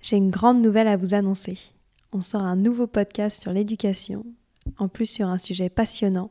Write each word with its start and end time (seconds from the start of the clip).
J'ai 0.00 0.16
une 0.16 0.30
grande 0.30 0.62
nouvelle 0.62 0.88
à 0.88 0.96
vous 0.96 1.14
annoncer. 1.14 1.58
On 2.12 2.22
sort 2.22 2.42
un 2.42 2.56
nouveau 2.56 2.86
podcast 2.86 3.42
sur 3.42 3.52
l'éducation, 3.52 4.24
en 4.78 4.88
plus 4.88 5.06
sur 5.06 5.28
un 5.28 5.38
sujet 5.38 5.68
passionnant, 5.68 6.30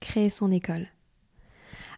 créer 0.00 0.30
son 0.30 0.52
école. 0.52 0.88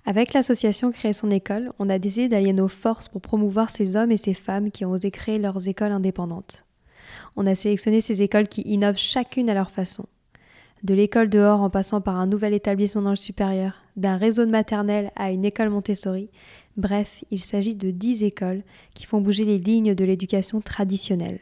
Avec 0.07 0.33
l'association 0.33 0.93
Créer 0.93 1.13
son 1.13 1.31
école, 1.31 1.73
on 1.79 1.89
a 1.89 1.99
décidé 1.99 2.29
d'allier 2.29 2.53
nos 2.53 2.69
forces 2.69 3.09
pour 3.09 3.21
promouvoir 3.21 3.71
ces 3.71 3.97
hommes 3.97 4.13
et 4.13 4.17
ces 4.17 4.35
femmes 4.35 4.71
qui 4.71 4.85
ont 4.85 4.93
osé 4.93 5.11
créer 5.11 5.39
leurs 5.39 5.69
écoles 5.69 5.93
indépendantes. 5.93 6.65
On 7.37 7.47
a 7.47 7.55
sélectionné 7.55 8.01
ces 8.01 8.23
écoles 8.23 8.49
qui 8.49 8.63
innovent 8.63 8.97
chacune 8.97 9.51
à 9.51 9.55
leur 9.55 9.71
façon. 9.71 10.07
De 10.83 10.95
l'école 10.95 11.29
dehors 11.29 11.61
en 11.61 11.69
passant 11.69 12.01
par 12.01 12.17
un 12.17 12.27
nouvel 12.27 12.55
établissement 12.55 13.03
dans 13.03 13.11
le 13.11 13.17
supérieur, 13.17 13.75
d'un 13.97 14.17
réseau 14.17 14.47
de 14.47 14.51
maternelle 14.51 15.13
à 15.17 15.31
une 15.31 15.45
école 15.45 15.69
Montessori, 15.69 16.31
Bref, 16.77 17.25
il 17.31 17.41
s'agit 17.41 17.75
de 17.75 17.91
dix 17.91 18.23
écoles 18.23 18.63
qui 18.95 19.05
font 19.05 19.21
bouger 19.21 19.45
les 19.45 19.59
lignes 19.59 19.95
de 19.95 20.05
l'éducation 20.05 20.61
traditionnelle. 20.61 21.41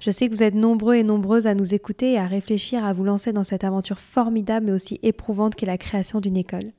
Je 0.00 0.10
sais 0.10 0.28
que 0.28 0.34
vous 0.34 0.42
êtes 0.42 0.54
nombreux 0.54 0.96
et 0.96 1.04
nombreuses 1.04 1.46
à 1.46 1.54
nous 1.54 1.74
écouter 1.74 2.12
et 2.12 2.18
à 2.18 2.26
réfléchir 2.26 2.84
à 2.84 2.92
vous 2.92 3.04
lancer 3.04 3.32
dans 3.32 3.44
cette 3.44 3.64
aventure 3.64 4.00
formidable 4.00 4.66
mais 4.66 4.72
aussi 4.72 4.98
éprouvante 5.02 5.54
qu'est 5.54 5.64
la 5.64 5.78
création 5.78 6.20
d'une 6.20 6.36
école. 6.36 6.72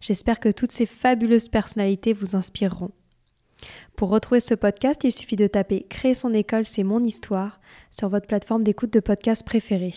J'espère 0.00 0.38
que 0.38 0.50
toutes 0.50 0.70
ces 0.70 0.86
fabuleuses 0.86 1.48
personnalités 1.48 2.12
vous 2.12 2.36
inspireront. 2.36 2.90
Pour 3.96 4.10
retrouver 4.10 4.40
ce 4.40 4.54
podcast, 4.54 5.02
il 5.02 5.10
suffit 5.10 5.34
de 5.34 5.48
taper 5.48 5.86
Créer 5.88 6.14
son 6.14 6.32
école, 6.34 6.64
c'est 6.64 6.84
mon 6.84 7.02
histoire 7.02 7.58
sur 7.90 8.08
votre 8.08 8.28
plateforme 8.28 8.62
d'écoute 8.62 8.92
de 8.92 9.00
podcast 9.00 9.44
préférée. 9.44 9.94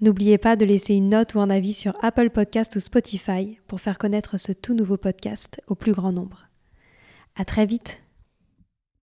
N'oubliez 0.00 0.38
pas 0.38 0.56
de 0.56 0.64
laisser 0.64 0.94
une 0.94 1.08
note 1.08 1.34
ou 1.34 1.40
un 1.40 1.50
avis 1.50 1.72
sur 1.72 1.96
Apple 2.02 2.30
Podcast 2.30 2.76
ou 2.76 2.80
Spotify 2.80 3.58
pour 3.66 3.80
faire 3.80 3.98
connaître 3.98 4.38
ce 4.38 4.52
tout 4.52 4.74
nouveau 4.74 4.96
podcast 4.96 5.60
au 5.66 5.74
plus 5.74 5.92
grand 5.92 6.12
nombre. 6.12 6.46
À 7.36 7.44
très 7.44 7.66
vite! 7.66 8.03